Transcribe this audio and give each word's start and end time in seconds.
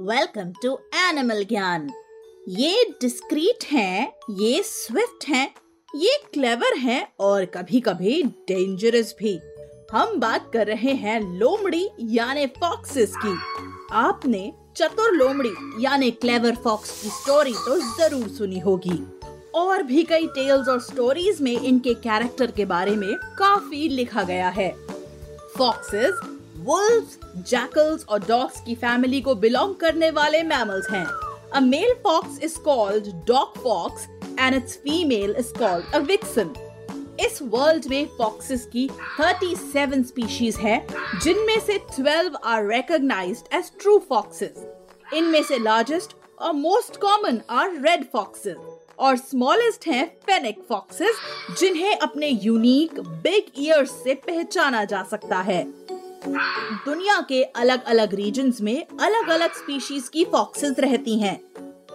Welcome 0.00 0.50
to 0.62 0.70
animal 0.98 1.42
ज्ञान 1.44 1.88
ये 2.50 2.84
discrete 3.00 3.64
हैं, 3.64 4.12
ये 4.30 4.62
स्विफ्ट 4.62 5.26
हैं, 5.28 5.54
ये 5.92 6.16
क्लेवर 6.32 6.76
हैं 6.78 7.06
और 7.20 7.44
कभी 7.54 7.80
कभी 7.80 8.22
डेंजरस 8.48 9.14
भी। 9.18 9.38
हम 9.92 10.18
बात 10.20 10.50
कर 10.52 10.66
रहे 10.66 10.92
हैं 10.94 11.20
लोमड़ी 11.38 11.88
यानी 12.10 12.46
फॉक्सेस 12.58 13.14
की। 13.16 13.36
आपने 13.96 14.52
चतुर 14.76 15.12
लोमड़ी 15.12 15.54
यानी 15.80 16.10
क्लेवर 16.10 16.56
फॉक्स 16.64 17.00
की 17.02 17.08
स्टोरी 17.10 17.54
तो 17.58 17.78
ज़रूर 17.96 18.28
सुनी 18.28 18.58
होगी। 18.58 18.98
और 19.54 19.82
भी 19.82 20.04
कई 20.04 20.26
टेल्स 20.26 20.68
और 20.68 20.80
स्टोरीज 20.82 21.40
में 21.42 21.52
इनके 21.52 21.94
कैरेक्टर 22.02 22.50
के 22.50 22.64
बारे 22.66 22.96
में 22.96 23.12
काफ़ी 23.38 23.88
लिखा 23.88 24.22
गया 24.22 24.48
है। 24.50 24.70
फॉक्सेस 25.58 26.20
वुल्व्स, 26.64 27.18
जैकल्स 27.50 28.04
और 28.08 28.20
डॉग्स 28.20 28.60
की 28.60 28.74
फैमिली 28.74 29.20
को 29.20 29.34
बिलोंग 29.34 29.74
करने 29.74 30.10
वाले 30.10 30.42
मैमल्स 30.42 30.90
हैं। 30.90 31.06
A 31.50 31.60
male 31.60 31.94
fox 32.04 32.38
is 32.42 32.58
called 32.58 33.08
dog 33.26 33.58
fox 33.62 34.06
and 34.40 34.54
its 34.54 34.76
female 34.76 35.34
is 35.38 35.52
called 35.58 35.94
a 35.94 35.98
vixen 35.98 36.54
इस 37.20 37.38
वर्ल्ड 37.42 37.86
में 37.90 38.06
फॉक्सेस 38.18 38.68
की 38.72 38.88
37 39.20 40.04
स्पीशीज 40.04 40.56
है 40.56 40.86
जिनमें 41.24 41.58
से 41.60 41.78
12 41.90 42.36
are 42.44 42.66
recognised 42.66 43.54
as 43.54 43.70
true 43.80 43.98
foxes 44.08 44.64
इनमें 45.14 45.42
से 45.42 45.58
लार्जेस्ट 45.58 46.16
और 46.38 46.52
most 46.52 46.96
common 46.96 47.40
are 47.50 47.70
red 47.80 48.04
foxes 48.12 48.56
और 48.98 49.16
स्मॉलेस्ट 49.16 49.86
हैं 49.86 50.06
फेनिक 50.26 50.64
फॉक्सेस 50.68 51.16
जिन्हें 51.60 51.96
अपने 51.96 52.28
यूनिक 52.28 53.00
बिग 53.00 53.50
ईयर्स 53.58 53.90
से 54.04 54.14
पहचाना 54.14 54.84
जा 54.84 55.02
सकता 55.10 55.38
है। 55.38 55.62
दुनिया 56.26 57.20
के 57.20 57.42
अलग 57.42 57.84
अलग 57.84 58.14
रीजन 58.14 58.52
में 58.60 58.86
अलग 59.00 59.28
अलग 59.28 59.52
स्पीशीज 59.52 60.08
की 60.08 60.24
फॉक्सेस 60.24 60.78
रहती 60.78 61.18
हैं। 61.18 61.36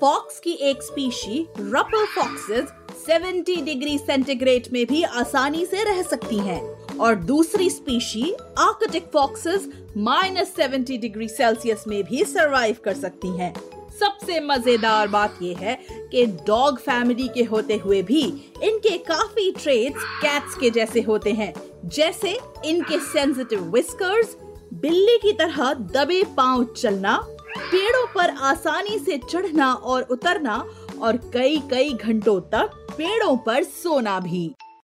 फॉक्स 0.00 0.38
की 0.40 0.52
एक 0.60 0.82
species 0.82 1.40
Ruppell 1.60 2.04
foxes 2.06 2.68
70 3.08 3.64
degree 3.64 3.98
centigrade 3.98 4.68
में 4.72 4.84
भी 4.86 5.02
आसानी 5.02 5.64
से 5.66 5.84
रह 5.84 6.02
सकती 6.02 6.38
हैं 6.38 6.60
और 6.96 7.14
दूसरी 7.14 7.68
species 7.70 8.32
arctic 8.58 9.10
foxes 9.12 9.68
minus 9.96 10.54
seventy 10.56 10.98
degree 10.98 11.28
Celsius 11.28 11.84
में 11.88 12.02
भी 12.04 12.24
सरवाइव 12.24 12.76
कर 12.84 12.94
सकती 12.94 13.36
हैं। 13.38 13.52
सबसे 13.98 14.40
मज़ेदार 14.40 15.08
बात 15.08 15.38
यह 15.42 15.58
है 15.58 15.78
कि 15.90 16.26
डॉग 16.26 16.78
फैमिली 16.78 17.28
के 17.28 17.42
होते 17.42 17.76
हुए 17.76 18.02
भी 18.02 18.22
इनके 18.62 18.96
काफ़ी 19.04 19.50
ट्रेड्स 19.52 20.04
कैट्स 20.22 20.54
के 20.54 20.70
जैसे 20.70 21.00
होते 21.00 21.32
हैं 21.32 21.52
जैसे 21.84 22.38
इनके 22.64 22.98
सेंसिटिव 22.98 23.62
विस्कर्स 23.62 24.36
बिल्ली 24.74 25.16
की 25.18 25.32
तरह 25.32 25.72
दबे 25.74 26.22
पाँव 26.36 26.64
चलना, 26.64 27.16
पेड़ों 27.58 28.06
पर 28.14 28.30
आसानी 28.30 28.98
से 28.98 29.18
चढ़ना 29.30 29.72
और 29.72 30.02
उतरना, 30.02 30.64
और 31.00 31.16
कई 31.16 31.58
कई 31.70 31.92
घंटों 31.92 32.40
तक 32.40 32.70
पेड़ों 32.98 33.36
पर 33.36 33.62
सोना 33.62 34.20
भी। 34.20 34.54